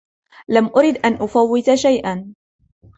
لم 0.47 0.69
أرد 0.77 0.97
أن 0.97 1.13
أفوّت 1.13 1.73
شيئا. 1.73 2.33